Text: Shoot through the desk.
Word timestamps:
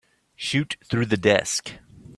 Shoot 0.35 0.77
through 0.83 1.05
the 1.05 1.15
desk. 1.15 1.73